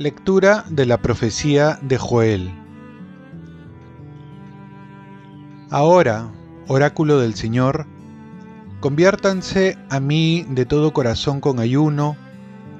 Lectura 0.00 0.64
de 0.70 0.86
la 0.86 1.02
profecía 1.02 1.78
de 1.82 1.98
Joel. 1.98 2.50
Ahora, 5.68 6.30
oráculo 6.68 7.18
del 7.18 7.34
Señor, 7.34 7.86
conviértanse 8.80 9.76
a 9.90 10.00
mí 10.00 10.46
de 10.48 10.64
todo 10.64 10.94
corazón 10.94 11.42
con 11.42 11.58
ayuno, 11.58 12.16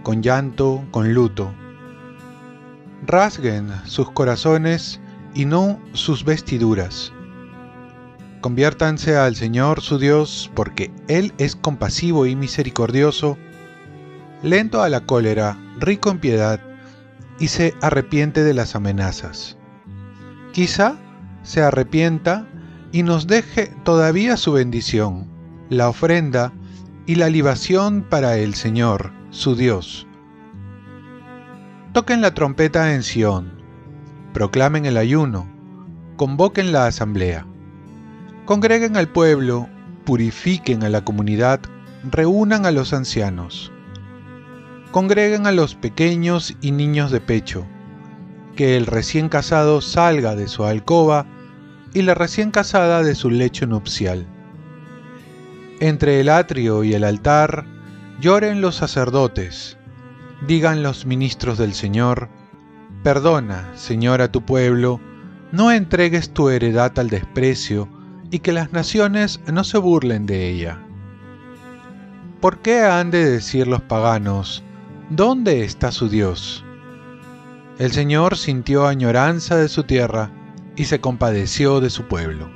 con 0.03 0.23
llanto, 0.23 0.83
con 0.91 1.13
luto. 1.13 1.53
Rasguen 3.07 3.71
sus 3.85 4.11
corazones 4.11 4.99
y 5.35 5.45
no 5.45 5.81
sus 5.93 6.25
vestiduras. 6.25 7.13
Conviértanse 8.41 9.17
al 9.17 9.37
Señor 9.37 9.83
su 9.83 9.99
Dios, 9.99 10.51
porque 10.55 10.91
Él 11.09 11.35
es 11.39 11.57
compasivo 11.57 12.27
y 12.27 12.37
misericordioso, 12.37 13.37
lento 14.43 14.83
a 14.83 14.89
la 14.89 15.01
cólera, 15.01 15.59
rico 15.79 16.11
en 16.11 16.21
piedad 16.21 16.61
y 17.39 17.49
se 17.49 17.75
arrepiente 17.83 18.43
de 18.43 18.55
las 18.55 18.75
amenazas. 18.75 19.59
Quizá 20.53 20.97
se 21.43 21.63
arrepienta 21.63 22.47
y 22.93 23.03
nos 23.03 23.27
deje 23.27 23.75
todavía 23.85 24.37
su 24.37 24.53
bendición, 24.53 25.29
la 25.69 25.89
ofrenda 25.89 26.53
y 27.07 27.17
la 27.17 27.29
libación 27.29 28.07
para 28.09 28.37
el 28.37 28.55
Señor, 28.55 29.13
su 29.31 29.55
Dios. 29.55 30.07
Toquen 31.93 32.21
la 32.21 32.35
trompeta 32.35 32.95
en 32.95 33.03
Sión, 33.03 33.60
proclamen 34.33 34.87
el 34.87 34.97
ayuno, 34.97 35.47
convoquen 36.17 36.73
la 36.73 36.87
asamblea, 36.87 37.47
congreguen 38.45 38.97
al 38.97 39.09
pueblo, 39.09 39.69
purifiquen 40.05 40.85
a 40.85 40.89
la 40.89 41.05
comunidad, 41.05 41.61
reúnan 42.11 42.67
a 42.67 42.71
los 42.71 42.93
ancianos 42.93 43.73
congreguen 44.91 45.47
a 45.47 45.53
los 45.53 45.75
pequeños 45.75 46.57
y 46.61 46.73
niños 46.73 47.11
de 47.11 47.21
pecho, 47.21 47.67
que 48.57 48.77
el 48.77 48.87
recién 48.87 49.29
casado 49.29 49.81
salga 49.81 50.35
de 50.35 50.49
su 50.49 50.65
alcoba 50.65 51.27
y 51.95 52.03
la 52.03 52.15
recién 52.15 52.51
casada 52.51 53.03
de 53.03 53.15
su 53.15 53.31
lecho 53.31 53.67
nupcial. 53.67 54.27
Entre 55.79 56.21
el 56.21 56.29
atrio 56.29 56.85
y 56.85 56.95
el 56.95 57.05
altar 57.05 57.65
lloren 58.21 58.61
los 58.61 58.77
sacerdotes, 58.77 59.79
digan 60.47 60.83
los 60.83 61.07
ministros 61.07 61.57
del 61.57 61.73
Señor, 61.73 62.29
perdona, 63.03 63.71
Señor, 63.75 64.23
a 64.23 64.31
tu 64.31 64.43
pueblo, 64.43 65.01
no 65.53 65.71
entregues 65.71 66.31
tu 66.31 66.49
heredad 66.49 66.99
al 66.99 67.09
desprecio, 67.09 67.89
y 68.31 68.39
que 68.39 68.53
las 68.53 68.73
naciones 68.73 69.41
no 69.53 69.65
se 69.65 69.79
burlen 69.79 70.27
de 70.27 70.49
ella. 70.49 70.79
¿Por 72.41 72.59
qué 72.59 72.83
han 72.83 73.11
de 73.11 73.29
decir 73.29 73.67
los 73.67 73.83
paganos, 73.83 74.63
¿Dónde 75.11 75.65
está 75.65 75.91
su 75.91 76.09
Dios? 76.09 76.65
El 77.81 77.91
Señor 77.91 78.37
sintió 78.37 78.87
añoranza 78.87 79.57
de 79.57 79.69
su 79.69 79.83
tierra 79.83 80.31
y 80.77 80.85
se 80.85 81.01
compadeció 81.01 81.81
de 81.81 81.91
su 81.91 82.05
pueblo. 82.05 82.49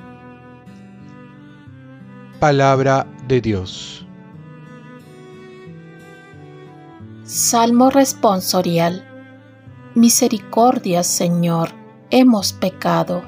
Palabra 2.38 3.08
de 3.26 3.40
Dios. 3.40 4.06
Salmo 7.24 7.90
responsorial. 7.90 9.13
Misericordia, 9.94 11.02
Señor, 11.02 11.70
hemos 12.10 12.52
pecado. 12.52 13.22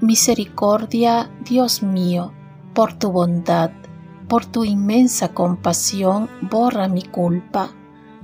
Misericordia, 0.00 1.30
Dios 1.44 1.82
mío, 1.82 2.32
por 2.74 2.94
tu 2.94 3.10
bondad 3.12 3.70
por 4.30 4.46
tu 4.46 4.62
inmensa 4.62 5.34
compasión, 5.34 6.30
borra 6.40 6.86
mi 6.86 7.02
culpa, 7.02 7.70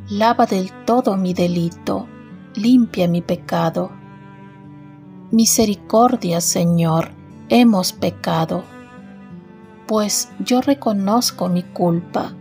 lava 0.09 0.47
del 0.47 0.71
todo 0.85 1.17
mi 1.17 1.35
delito, 1.35 2.07
limpia 2.55 3.09
mi 3.09 3.23
pecado. 3.23 3.91
Misericordia, 5.33 6.41
Señor, 6.41 7.11
hemos 7.49 7.93
pecado. 7.93 8.63
Pues 9.89 10.31
yo 10.39 10.61
reconozco 10.61 11.49
mi 11.49 11.65
culpa, 11.65 12.35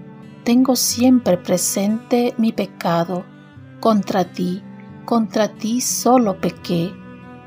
tengo 0.44 0.76
siempre 0.76 1.36
presente 1.36 2.36
mi 2.38 2.52
pecado. 2.52 3.26
Contra 3.86 4.24
ti, 4.24 4.64
contra 5.06 5.48
ti 5.48 5.80
solo 5.80 6.42
pequé, 6.42 6.92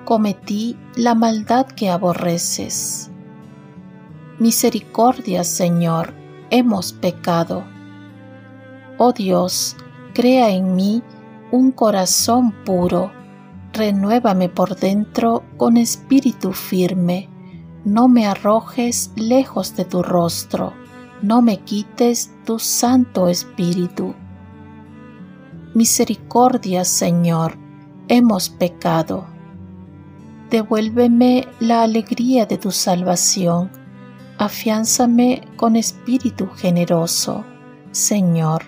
cometí 0.05 0.77
la 0.95 1.17
maldad 1.17 1.67
que 1.67 1.91
aborreces. 1.91 3.11
Misericordia, 4.39 5.43
Señor, 5.43 6.15
hemos 6.51 6.93
pecado. 6.93 7.65
Oh 8.99 9.13
Dios, 9.13 9.77
crea 10.15 10.51
en 10.51 10.77
mí 10.77 11.03
un 11.51 11.73
corazón 11.73 12.53
puro, 12.65 13.11
renuévame 13.73 14.49
por 14.49 14.77
dentro 14.77 15.43
con 15.57 15.77
espíritu 15.77 16.53
firme, 16.53 17.29
no 17.85 18.07
me 18.07 18.29
arrojes 18.29 19.11
lejos 19.17 19.75
de 19.75 19.85
tu 19.85 20.05
rostro, 20.05 20.73
no 21.21 21.43
me 21.43 21.59
quites 21.59 22.31
tu 22.45 22.61
santo 22.61 23.27
espíritu. 23.27 24.15
Misericordia, 25.79 26.85
Señor, 26.85 27.57
hemos 28.09 28.49
pecado. 28.49 29.27
Devuélveme 30.51 31.47
la 31.61 31.85
alegría 31.85 32.47
de 32.47 32.59
tu 32.59 32.73
salvación 32.73 33.71
afiánzame 34.39 35.43
con 35.55 35.77
espíritu 35.77 36.49
generoso. 36.49 37.45
Señor, 37.93 38.65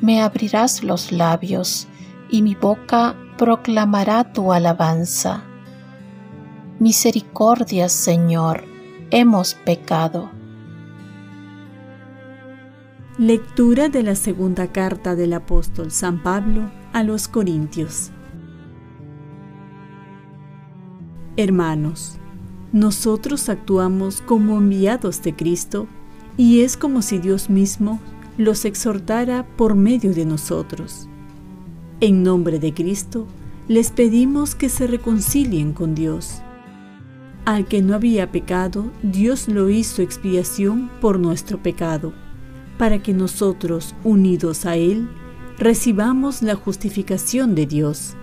me 0.00 0.20
abrirás 0.20 0.82
los 0.82 1.12
labios 1.12 1.86
y 2.28 2.42
mi 2.42 2.56
boca 2.56 3.14
proclamará 3.36 4.32
tu 4.32 4.52
alabanza. 4.52 5.44
Misericordia, 6.80 7.88
Señor, 7.88 8.64
hemos 9.12 9.54
pecado. 9.54 10.37
Lectura 13.18 13.88
de 13.88 14.04
la 14.04 14.14
segunda 14.14 14.68
carta 14.68 15.16
del 15.16 15.32
apóstol 15.32 15.90
San 15.90 16.22
Pablo 16.22 16.70
a 16.92 17.02
los 17.02 17.26
Corintios. 17.26 18.12
Hermanos, 21.36 22.16
nosotros 22.72 23.48
actuamos 23.48 24.20
como 24.20 24.58
enviados 24.58 25.20
de 25.24 25.34
Cristo 25.34 25.88
y 26.36 26.60
es 26.60 26.76
como 26.76 27.02
si 27.02 27.18
Dios 27.18 27.50
mismo 27.50 27.98
los 28.36 28.64
exhortara 28.64 29.44
por 29.56 29.74
medio 29.74 30.14
de 30.14 30.24
nosotros. 30.24 31.08
En 31.98 32.22
nombre 32.22 32.60
de 32.60 32.72
Cristo, 32.72 33.26
les 33.66 33.90
pedimos 33.90 34.54
que 34.54 34.68
se 34.68 34.86
reconcilien 34.86 35.72
con 35.72 35.96
Dios. 35.96 36.40
Al 37.44 37.66
que 37.66 37.82
no 37.82 37.96
había 37.96 38.30
pecado, 38.30 38.92
Dios 39.02 39.48
lo 39.48 39.70
hizo 39.70 40.02
expiación 40.02 40.88
por 41.00 41.18
nuestro 41.18 41.60
pecado, 41.60 42.12
para 42.78 43.02
que 43.02 43.12
nosotros, 43.12 43.94
unidos 44.04 44.64
a 44.64 44.76
Él, 44.76 45.08
recibamos 45.58 46.42
la 46.42 46.54
justificación 46.54 47.54
de 47.54 47.66
Dios. 47.66 48.14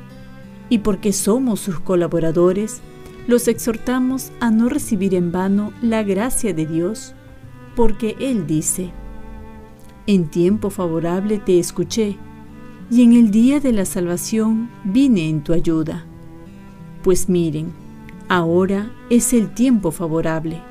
Y 0.70 0.80
porque 0.80 1.14
somos 1.14 1.60
sus 1.60 1.80
colaboradores, 1.80 2.82
los 3.28 3.48
exhortamos 3.48 4.32
a 4.40 4.50
no 4.50 4.70
recibir 4.70 5.14
en 5.14 5.32
vano 5.32 5.74
la 5.82 6.04
gracia 6.04 6.54
de 6.54 6.66
Dios, 6.66 7.14
porque 7.76 8.16
Él 8.20 8.48
dice, 8.48 8.92
En 10.08 10.30
tiempo 10.30 10.70
favorable 10.70 11.40
te 11.40 11.60
escuché, 11.60 12.18
y 12.90 13.04
en 13.04 13.14
el 13.14 13.32
día 13.32 13.60
de 13.60 13.74
la 13.74 13.86
salvación 13.86 14.70
vine 14.84 15.28
en 15.30 15.44
tu 15.44 15.54
ayuda. 15.54 16.06
Pues 17.04 17.30
miren, 17.30 17.74
ahora 18.30 18.92
es 19.10 19.34
el 19.34 19.54
tiempo 19.54 19.92
favorable, 19.92 20.62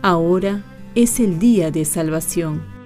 ahora 0.00 0.64
es 0.94 1.20
el 1.20 1.38
día 1.38 1.70
de 1.70 1.84
salvación. 1.84 2.79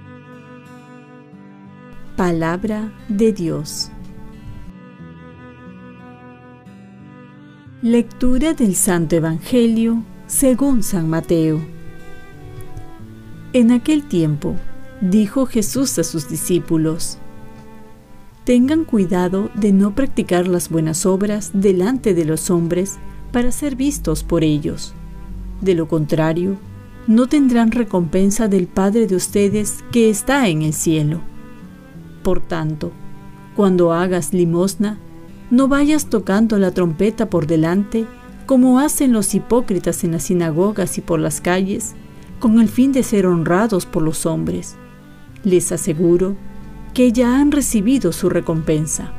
Palabra 2.17 2.93
de 3.09 3.33
Dios. 3.33 3.91
Lectura 7.83 8.55
del 8.55 8.77
Santo 8.77 9.17
Evangelio 9.17 10.05
según 10.29 10.85
San 10.85 11.11
Mateo. 11.11 11.61
En 13.53 13.73
aquel 13.73 14.05
tiempo 14.05 14.55
dijo 15.01 15.47
Jesús 15.47 15.99
a 15.99 16.05
sus 16.05 16.29
discípulos, 16.29 17.19
Tengan 18.45 18.85
cuidado 18.85 19.51
de 19.57 19.73
no 19.73 19.97
practicar 19.97 20.47
las 20.47 20.69
buenas 20.69 21.07
obras 21.07 21.51
delante 21.53 22.15
de 22.15 22.25
los 22.25 22.49
hombres 22.49 22.97
para 23.33 23.51
ser 23.51 23.75
vistos 23.75 24.23
por 24.23 24.45
ellos. 24.45 24.95
De 25.63 25.75
lo 25.75 25.89
contrario, 25.89 26.59
no 27.09 27.27
tendrán 27.27 27.73
recompensa 27.73 28.47
del 28.47 28.69
Padre 28.69 29.09
de 29.09 29.17
ustedes 29.17 29.83
que 29.91 30.11
está 30.11 30.47
en 30.47 30.63
el 30.63 30.75
cielo. 30.75 31.34
Por 32.25 32.41
tanto, 32.41 32.91
cuando 33.55 33.93
hagas 33.93 34.33
limosna, 34.33 34.99
no 35.51 35.69
vayas 35.69 36.07
tocando 36.07 36.59
la 36.59 36.71
trompeta 36.71 37.29
por 37.29 37.47
delante, 37.47 38.07
como 38.47 38.81
hacen 38.81 39.13
los 39.13 39.35
hipócritas 39.35 40.05
en 40.05 40.13
las 40.13 40.25
sinagogas 40.25 40.97
y 40.97 41.03
por 41.03 41.21
las 41.21 41.43
calles, 41.43 41.95
con 42.41 42.61
el 42.61 42.69
fin 42.69 42.93
de 42.93 43.03
ser 43.03 43.27
honrados 43.27 43.85
por 43.85 44.03
los 44.03 44.25
hombres. 44.25 44.75
Les 45.45 45.71
aseguro 45.71 46.35
que 46.95 47.13
ya 47.13 47.39
han 47.39 47.53
recibido 47.53 48.11
su 48.11 48.31
recompensa. 48.31 49.13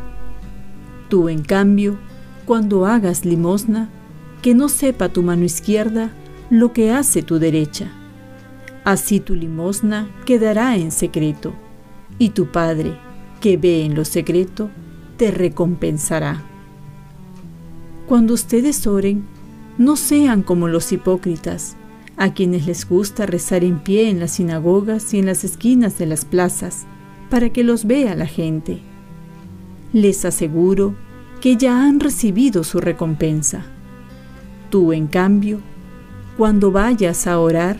Tú, 1.07 1.29
en 1.29 1.43
cambio, 1.43 1.97
cuando 2.45 2.87
hagas 2.87 3.23
limosna, 3.23 3.89
que 4.41 4.55
no 4.55 4.67
sepa 4.67 5.09
tu 5.09 5.21
mano 5.21 5.43
izquierda 5.43 6.09
lo 6.49 6.73
que 6.73 6.91
hace 6.91 7.21
tu 7.21 7.37
derecha. 7.37 7.91
Así 8.83 9.19
tu 9.19 9.35
limosna 9.35 10.09
quedará 10.25 10.75
en 10.75 10.91
secreto, 10.91 11.53
y 12.17 12.29
tu 12.29 12.47
Padre, 12.47 12.97
que 13.41 13.57
ve 13.57 13.83
en 13.85 13.95
lo 13.95 14.05
secreto, 14.05 14.69
te 15.17 15.31
recompensará. 15.31 16.43
Cuando 18.07 18.33
ustedes 18.33 18.85
oren, 18.87 19.25
no 19.77 19.95
sean 19.95 20.43
como 20.43 20.67
los 20.67 20.91
hipócritas, 20.91 21.75
a 22.17 22.33
quienes 22.33 22.65
les 22.65 22.87
gusta 22.87 23.25
rezar 23.25 23.63
en 23.63 23.79
pie 23.79 24.09
en 24.09 24.19
las 24.19 24.31
sinagogas 24.31 25.13
y 25.13 25.19
en 25.19 25.25
las 25.25 25.43
esquinas 25.43 25.97
de 25.97 26.05
las 26.05 26.23
plazas, 26.23 26.85
para 27.29 27.49
que 27.49 27.63
los 27.63 27.85
vea 27.85 28.15
la 28.15 28.27
gente. 28.27 28.79
Les 29.91 30.23
aseguro 30.23 30.95
que 31.41 31.57
ya 31.57 31.83
han 31.83 31.99
recibido 31.99 32.63
su 32.63 32.79
recompensa. 32.79 33.65
Tú, 34.69 34.93
en 34.93 35.07
cambio, 35.07 35.59
cuando 36.37 36.71
vayas 36.71 37.27
a 37.27 37.39
orar, 37.39 37.79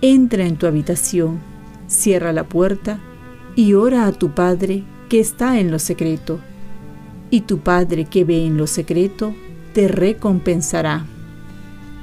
entra 0.00 0.46
en 0.46 0.56
tu 0.56 0.66
habitación, 0.66 1.38
cierra 1.86 2.32
la 2.32 2.44
puerta 2.44 2.98
y 3.56 3.74
ora 3.74 4.06
a 4.06 4.12
tu 4.12 4.30
Padre 4.30 4.84
que 5.08 5.20
está 5.20 5.58
en 5.60 5.70
lo 5.70 5.78
secreto 5.78 6.40
y 7.34 7.40
tu 7.40 7.58
Padre 7.58 8.04
que 8.04 8.24
ve 8.24 8.46
en 8.46 8.56
lo 8.56 8.68
secreto 8.68 9.34
te 9.72 9.88
recompensará. 9.88 11.04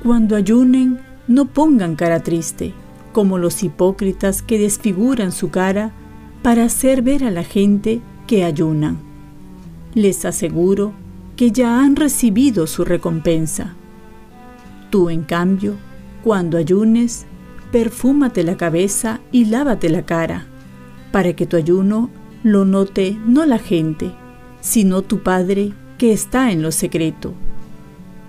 Cuando 0.04 0.36
ayunen, 0.36 1.00
no 1.28 1.46
pongan 1.46 1.96
cara 1.96 2.22
triste, 2.22 2.74
como 3.14 3.38
los 3.38 3.64
hipócritas 3.64 4.42
que 4.42 4.60
desfiguran 4.60 5.32
su 5.32 5.50
cara 5.50 5.94
para 6.42 6.66
hacer 6.66 7.02
ver 7.02 7.24
a 7.24 7.32
la 7.32 7.44
gente 7.44 8.02
que 8.28 8.44
ayunan. 8.44 8.98
Les 9.94 10.26
aseguro 10.26 10.92
que 11.38 11.52
ya 11.52 11.80
han 11.80 11.96
recibido 11.96 12.68
su 12.68 12.84
recompensa. 12.84 13.76
Tú, 14.90 15.10
en 15.10 15.24
cambio, 15.24 15.76
cuando 16.26 16.58
ayunes, 16.58 17.26
perfúmate 17.72 18.44
la 18.44 18.58
cabeza 18.58 19.22
y 19.32 19.46
lávate 19.46 19.90
la 19.90 20.06
cara, 20.06 20.48
para 21.12 21.34
que 21.34 21.46
tu 21.46 21.58
ayuno 21.58 22.10
lo 22.44 22.66
note 22.66 23.18
no 23.26 23.46
la 23.46 23.60
gente, 23.60 24.12
sino 24.62 25.02
tu 25.02 25.22
Padre 25.22 25.74
que 25.98 26.12
está 26.12 26.52
en 26.52 26.62
lo 26.62 26.72
secreto. 26.72 27.34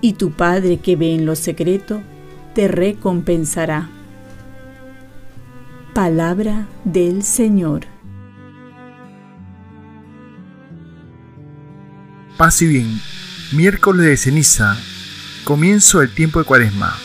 Y 0.01 0.13
tu 0.13 0.31
Padre 0.31 0.77
que 0.77 0.95
ve 0.95 1.15
en 1.15 1.25
lo 1.25 1.35
secreto, 1.35 2.01
te 2.53 2.67
recompensará. 2.67 3.89
Palabra 5.93 6.67
del 6.83 7.23
Señor. 7.23 7.85
Paz 12.37 12.61
y 12.61 12.67
bien. 12.67 12.99
Miércoles 13.53 14.05
de 14.05 14.17
ceniza. 14.17 14.75
Comienzo 15.43 16.01
el 16.01 16.13
tiempo 16.13 16.39
de 16.39 16.45
cuaresma. 16.45 16.95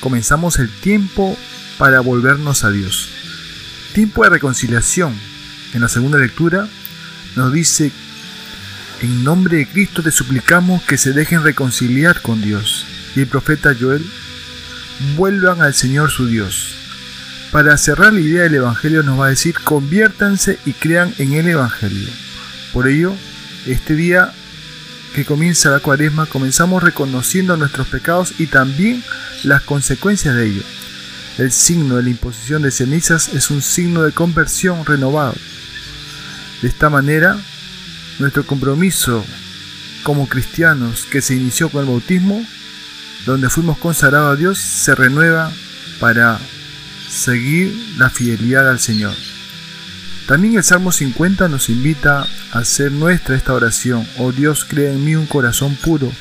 Comenzamos 0.00 0.58
el 0.58 0.70
tiempo 0.70 1.36
para 1.78 2.00
volvernos 2.00 2.64
a 2.64 2.70
Dios. 2.70 3.11
Tiempo 3.92 4.24
de 4.24 4.30
reconciliación. 4.30 5.14
En 5.74 5.82
la 5.82 5.88
segunda 5.88 6.18
lectura 6.18 6.66
nos 7.36 7.52
dice 7.52 7.92
en 9.02 9.24
nombre 9.24 9.58
de 9.58 9.66
Cristo 9.66 10.02
te 10.02 10.12
suplicamos 10.12 10.82
que 10.84 10.96
se 10.96 11.12
dejen 11.12 11.42
reconciliar 11.42 12.22
con 12.22 12.40
Dios. 12.40 12.86
Y 13.16 13.20
el 13.20 13.26
profeta 13.26 13.74
Joel, 13.78 14.04
vuelvan 15.16 15.60
al 15.60 15.74
Señor 15.74 16.10
su 16.10 16.26
Dios. 16.26 16.76
Para 17.50 17.76
cerrar 17.76 18.12
la 18.12 18.20
idea 18.20 18.44
del 18.44 18.54
Evangelio 18.54 19.02
nos 19.02 19.20
va 19.20 19.26
a 19.26 19.30
decir, 19.30 19.54
conviértanse 19.64 20.58
y 20.64 20.72
crean 20.72 21.12
en 21.18 21.32
el 21.32 21.48
Evangelio. 21.48 22.08
Por 22.72 22.88
ello, 22.88 23.14
este 23.66 23.94
día 23.94 24.32
que 25.14 25.24
comienza 25.24 25.70
la 25.70 25.80
cuaresma, 25.80 26.26
comenzamos 26.26 26.82
reconociendo 26.82 27.56
nuestros 27.56 27.88
pecados 27.88 28.34
y 28.38 28.46
también 28.46 29.02
las 29.42 29.62
consecuencias 29.62 30.36
de 30.36 30.46
ello. 30.46 30.62
El 31.38 31.50
signo 31.50 31.96
de 31.96 32.02
la 32.02 32.10
imposición 32.10 32.62
de 32.62 32.70
cenizas 32.70 33.28
es 33.28 33.50
un 33.50 33.62
signo 33.62 34.02
de 34.02 34.12
conversión 34.12 34.84
renovado. 34.84 35.34
De 36.60 36.68
esta 36.68 36.90
manera, 36.90 37.36
nuestro 38.18 38.46
compromiso 38.46 39.24
como 40.02 40.28
cristianos 40.28 41.06
que 41.10 41.22
se 41.22 41.34
inició 41.34 41.70
con 41.70 41.82
el 41.82 41.88
bautismo, 41.88 42.44
donde 43.24 43.48
fuimos 43.48 43.78
consagrados 43.78 44.34
a 44.34 44.36
Dios, 44.36 44.58
se 44.58 44.94
renueva 44.94 45.50
para 46.00 46.38
seguir 47.08 47.74
la 47.96 48.10
fidelidad 48.10 48.68
al 48.68 48.80
Señor. 48.80 49.14
También 50.26 50.56
el 50.56 50.64
Salmo 50.64 50.92
50 50.92 51.48
nos 51.48 51.68
invita 51.68 52.26
a 52.52 52.58
hacer 52.58 52.92
nuestra 52.92 53.36
esta 53.36 53.54
oración. 53.54 54.06
Oh 54.18 54.32
Dios, 54.32 54.64
crea 54.64 54.92
en 54.92 55.04
mí 55.04 55.16
un 55.16 55.26
corazón 55.26 55.76
puro, 55.76 56.12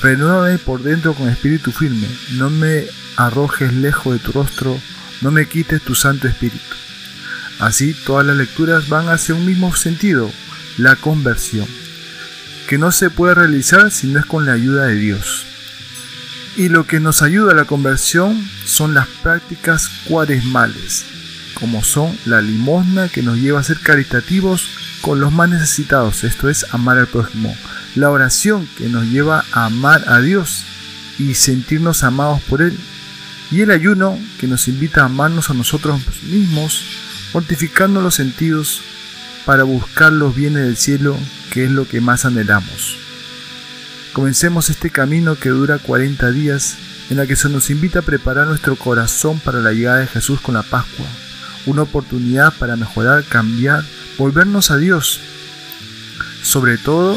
renuévame 0.00 0.58
por 0.58 0.82
dentro 0.82 1.14
con 1.14 1.28
espíritu 1.28 1.72
firme, 1.72 2.08
no 2.32 2.50
me 2.50 2.84
arrojes 3.16 3.72
lejos 3.72 4.14
de 4.14 4.18
tu 4.20 4.32
rostro, 4.32 4.80
no 5.20 5.30
me 5.30 5.48
quites 5.48 5.82
tu 5.82 5.94
Santo 5.94 6.28
Espíritu. 6.28 6.76
Así 7.58 7.94
todas 8.06 8.24
las 8.24 8.36
lecturas 8.36 8.88
van 8.88 9.08
hacia 9.08 9.34
un 9.34 9.44
mismo 9.44 9.74
sentido, 9.74 10.30
la 10.76 10.94
conversión, 10.96 11.66
que 12.68 12.78
no 12.78 12.92
se 12.92 13.10
puede 13.10 13.34
realizar 13.34 13.90
si 13.90 14.06
no 14.06 14.20
es 14.20 14.26
con 14.26 14.46
la 14.46 14.52
ayuda 14.52 14.86
de 14.86 14.94
Dios. 14.94 15.44
Y 16.56 16.68
lo 16.68 16.86
que 16.86 17.00
nos 17.00 17.22
ayuda 17.22 17.52
a 17.52 17.56
la 17.56 17.64
conversión 17.64 18.48
son 18.64 18.94
las 18.94 19.08
prácticas 19.22 19.88
cuaresmales, 20.06 21.04
como 21.54 21.82
son 21.82 22.16
la 22.24 22.40
limosna 22.40 23.08
que 23.08 23.22
nos 23.22 23.38
lleva 23.38 23.60
a 23.60 23.64
ser 23.64 23.80
caritativos 23.80 24.68
con 25.00 25.20
los 25.20 25.32
más 25.32 25.48
necesitados, 25.48 26.24
esto 26.24 26.48
es 26.48 26.66
amar 26.72 26.98
al 26.98 27.06
prójimo, 27.06 27.56
la 27.98 28.10
oración 28.10 28.68
que 28.78 28.88
nos 28.88 29.06
lleva 29.06 29.44
a 29.52 29.66
amar 29.66 30.04
a 30.08 30.20
Dios 30.20 30.64
y 31.18 31.34
sentirnos 31.34 32.04
amados 32.04 32.40
por 32.42 32.62
Él, 32.62 32.78
y 33.50 33.62
el 33.62 33.70
ayuno 33.70 34.18
que 34.38 34.46
nos 34.46 34.68
invita 34.68 35.02
a 35.02 35.06
amarnos 35.06 35.50
a 35.50 35.54
nosotros 35.54 36.00
mismos, 36.22 36.84
mortificando 37.34 38.00
los 38.00 38.14
sentidos 38.14 38.82
para 39.44 39.64
buscar 39.64 40.12
los 40.12 40.34
bienes 40.34 40.64
del 40.64 40.76
cielo, 40.76 41.16
que 41.50 41.64
es 41.64 41.70
lo 41.70 41.88
que 41.88 42.00
más 42.00 42.24
anhelamos. 42.24 42.96
Comencemos 44.12 44.70
este 44.70 44.90
camino 44.90 45.36
que 45.36 45.48
dura 45.48 45.78
40 45.78 46.30
días, 46.30 46.76
en 47.10 47.16
la 47.16 47.26
que 47.26 47.36
se 47.36 47.48
nos 47.48 47.70
invita 47.70 48.00
a 48.00 48.02
preparar 48.02 48.46
nuestro 48.46 48.76
corazón 48.76 49.40
para 49.40 49.60
la 49.60 49.72
llegada 49.72 50.00
de 50.00 50.06
Jesús 50.06 50.40
con 50.40 50.54
la 50.54 50.62
Pascua, 50.62 51.06
una 51.66 51.82
oportunidad 51.82 52.52
para 52.58 52.76
mejorar, 52.76 53.24
cambiar, 53.24 53.82
volvernos 54.18 54.70
a 54.70 54.76
Dios, 54.76 55.20
sobre 56.42 56.78
todo 56.78 57.16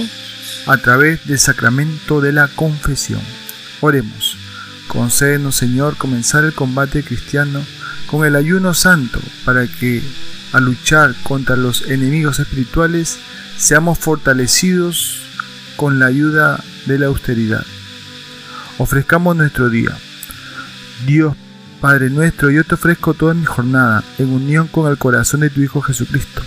a 0.67 0.77
través 0.77 1.25
del 1.25 1.39
sacramento 1.39 2.21
de 2.21 2.33
la 2.33 2.47
confesión. 2.47 3.21
Oremos. 3.81 4.37
Concédenos, 4.87 5.55
Señor, 5.55 5.97
comenzar 5.97 6.43
el 6.43 6.53
combate 6.53 7.03
cristiano 7.03 7.61
con 8.07 8.25
el 8.25 8.35
ayuno 8.35 8.73
santo 8.73 9.19
para 9.45 9.65
que 9.67 10.03
a 10.53 10.59
luchar 10.59 11.15
contra 11.23 11.55
los 11.55 11.89
enemigos 11.89 12.39
espirituales, 12.39 13.17
seamos 13.57 13.99
fortalecidos 13.99 15.21
con 15.77 15.99
la 15.99 16.07
ayuda 16.07 16.63
de 16.85 16.99
la 16.99 17.07
austeridad. 17.07 17.65
Ofrezcamos 18.77 19.35
nuestro 19.35 19.69
día. 19.69 19.97
Dios, 21.05 21.35
Padre 21.79 22.09
nuestro, 22.09 22.51
yo 22.51 22.63
te 22.63 22.75
ofrezco 22.75 23.13
toda 23.13 23.33
mi 23.33 23.45
jornada 23.45 24.03
en 24.17 24.29
unión 24.29 24.67
con 24.67 24.91
el 24.91 24.97
corazón 24.97 25.39
de 25.39 25.49
tu 25.49 25.61
Hijo 25.61 25.81
Jesucristo, 25.81 26.41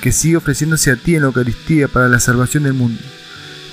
que 0.00 0.12
sigue 0.12 0.36
ofreciéndose 0.36 0.90
a 0.90 0.96
ti 0.96 1.14
en 1.14 1.22
la 1.22 1.28
Eucaristía 1.28 1.88
para 1.88 2.08
la 2.08 2.20
salvación 2.20 2.64
del 2.64 2.74
mundo. 2.74 3.00